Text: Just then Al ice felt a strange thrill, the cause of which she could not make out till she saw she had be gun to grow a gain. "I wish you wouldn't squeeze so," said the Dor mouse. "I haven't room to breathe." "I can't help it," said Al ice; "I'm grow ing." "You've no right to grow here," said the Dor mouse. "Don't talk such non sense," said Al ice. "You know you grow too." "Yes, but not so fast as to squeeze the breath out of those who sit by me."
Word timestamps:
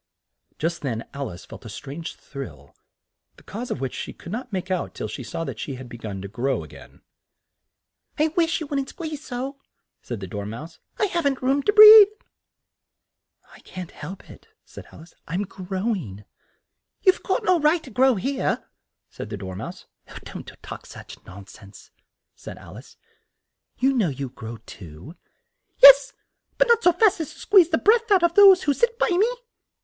Just 0.57 0.81
then 0.81 1.05
Al 1.13 1.29
ice 1.29 1.45
felt 1.45 1.63
a 1.63 1.69
strange 1.69 2.15
thrill, 2.15 2.75
the 3.37 3.43
cause 3.43 3.69
of 3.69 3.79
which 3.79 3.93
she 3.93 4.13
could 4.13 4.31
not 4.31 4.51
make 4.51 4.71
out 4.71 4.95
till 4.95 5.07
she 5.07 5.21
saw 5.21 5.45
she 5.55 5.75
had 5.75 5.87
be 5.87 5.99
gun 5.99 6.23
to 6.23 6.27
grow 6.27 6.63
a 6.63 6.67
gain. 6.67 7.01
"I 8.17 8.29
wish 8.29 8.59
you 8.59 8.65
wouldn't 8.65 8.89
squeeze 8.89 9.23
so," 9.23 9.57
said 10.01 10.19
the 10.19 10.25
Dor 10.25 10.47
mouse. 10.47 10.79
"I 10.97 11.05
haven't 11.05 11.43
room 11.43 11.61
to 11.61 11.71
breathe." 11.71 12.07
"I 13.53 13.59
can't 13.59 13.91
help 13.91 14.27
it," 14.27 14.47
said 14.65 14.87
Al 14.91 15.01
ice; 15.01 15.13
"I'm 15.27 15.43
grow 15.43 15.93
ing." 15.93 16.25
"You've 17.03 17.21
no 17.43 17.59
right 17.59 17.83
to 17.83 17.91
grow 17.91 18.15
here," 18.15 18.65
said 19.07 19.29
the 19.29 19.37
Dor 19.37 19.55
mouse. 19.55 19.85
"Don't 20.23 20.51
talk 20.63 20.87
such 20.87 21.23
non 21.27 21.45
sense," 21.45 21.91
said 22.33 22.57
Al 22.57 22.75
ice. 22.75 22.97
"You 23.77 23.93
know 23.93 24.09
you 24.09 24.29
grow 24.29 24.57
too." 24.65 25.15
"Yes, 25.77 26.13
but 26.57 26.67
not 26.67 26.81
so 26.81 26.91
fast 26.91 27.19
as 27.19 27.31
to 27.35 27.39
squeeze 27.39 27.69
the 27.69 27.77
breath 27.77 28.09
out 28.09 28.23
of 28.23 28.33
those 28.33 28.63
who 28.63 28.73
sit 28.73 28.97
by 28.97 29.09
me." 29.09 29.29